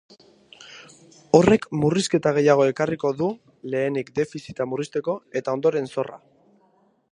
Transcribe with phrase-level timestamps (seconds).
[1.39, 3.29] Horrek murrizketa gehiago ekarriko du,
[3.75, 6.21] lehenenik defizita murrizteko eta ondoren zorra.